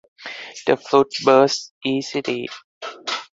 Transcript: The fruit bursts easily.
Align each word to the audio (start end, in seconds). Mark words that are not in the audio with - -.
The 0.65 0.77
fruit 0.77 1.11
bursts 1.23 1.71
easily. 1.85 2.49